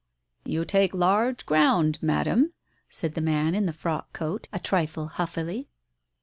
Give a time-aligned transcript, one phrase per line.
[0.45, 2.53] "You take large ground, Madam,"
[2.89, 5.69] said the man in the frock coat, a trifle huffily.